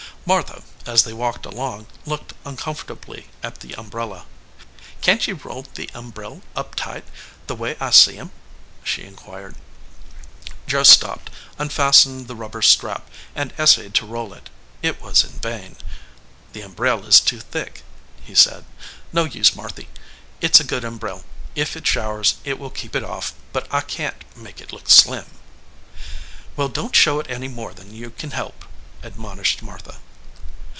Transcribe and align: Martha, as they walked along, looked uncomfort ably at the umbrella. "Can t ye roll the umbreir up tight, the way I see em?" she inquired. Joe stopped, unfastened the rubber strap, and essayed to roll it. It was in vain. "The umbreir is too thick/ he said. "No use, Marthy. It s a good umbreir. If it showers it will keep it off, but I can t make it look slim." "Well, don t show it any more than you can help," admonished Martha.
Martha, 0.23 0.61
as 0.85 1.03
they 1.03 1.11
walked 1.13 1.47
along, 1.47 1.87
looked 2.05 2.33
uncomfort 2.45 2.91
ably 2.91 3.27
at 3.41 3.59
the 3.59 3.73
umbrella. 3.75 4.25
"Can 5.01 5.17
t 5.17 5.31
ye 5.31 5.33
roll 5.35 5.65
the 5.73 5.89
umbreir 5.95 6.43
up 6.55 6.75
tight, 6.75 7.05
the 7.47 7.55
way 7.55 7.75
I 7.79 7.89
see 7.89 8.19
em?" 8.19 8.31
she 8.83 9.03
inquired. 9.03 9.55
Joe 10.67 10.83
stopped, 10.83 11.31
unfastened 11.57 12.27
the 12.27 12.35
rubber 12.35 12.61
strap, 12.61 13.09
and 13.33 13.51
essayed 13.57 13.95
to 13.95 14.05
roll 14.05 14.31
it. 14.31 14.51
It 14.83 15.01
was 15.01 15.23
in 15.23 15.31
vain. 15.39 15.75
"The 16.53 16.61
umbreir 16.61 17.03
is 17.09 17.19
too 17.19 17.39
thick/ 17.39 17.81
he 18.23 18.35
said. 18.35 18.65
"No 19.11 19.23
use, 19.25 19.55
Marthy. 19.55 19.89
It 20.39 20.53
s 20.53 20.59
a 20.59 20.63
good 20.63 20.83
umbreir. 20.85 21.23
If 21.55 21.75
it 21.75 21.87
showers 21.87 22.35
it 22.43 22.59
will 22.59 22.69
keep 22.69 22.95
it 22.95 23.03
off, 23.03 23.33
but 23.51 23.67
I 23.73 23.81
can 23.81 24.13
t 24.13 24.25
make 24.39 24.61
it 24.61 24.71
look 24.71 24.87
slim." 24.87 25.25
"Well, 26.55 26.69
don 26.69 26.91
t 26.91 26.97
show 26.99 27.19
it 27.19 27.25
any 27.29 27.47
more 27.47 27.73
than 27.73 27.93
you 27.93 28.11
can 28.11 28.31
help," 28.31 28.63
admonished 29.03 29.63
Martha. 29.63 29.97